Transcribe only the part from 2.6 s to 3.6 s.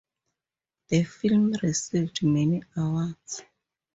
awards.